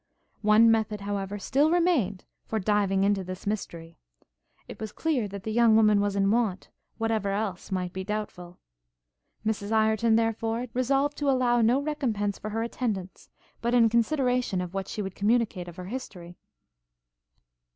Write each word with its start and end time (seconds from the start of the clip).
One 0.41 0.71
method, 0.71 1.01
however, 1.01 1.37
still 1.37 1.69
remained 1.69 2.25
for 2.47 2.57
diving 2.57 3.03
into 3.03 3.23
this 3.23 3.45
mystery; 3.45 3.99
it 4.67 4.79
was 4.81 4.91
clear 4.91 5.27
that 5.27 5.43
the 5.43 5.51
young 5.53 5.75
woman 5.75 6.01
was 6.01 6.15
in 6.15 6.31
want, 6.31 6.69
whatever 6.97 7.29
else 7.33 7.71
might 7.71 7.93
be 7.93 8.03
doubtful. 8.03 8.57
Mrs 9.45 9.71
Ireton, 9.71 10.15
therefore, 10.15 10.65
resolved 10.73 11.19
to 11.19 11.29
allow 11.29 11.61
no 11.61 11.79
recompense 11.79 12.39
for 12.39 12.49
her 12.49 12.63
attendance, 12.63 13.29
but 13.61 13.75
in 13.75 13.89
consideration 13.89 14.59
of 14.59 14.73
what 14.73 14.87
she 14.87 15.03
would 15.03 15.13
communicate 15.13 15.67
of 15.67 15.75
her 15.75 15.85
history. 15.85 16.35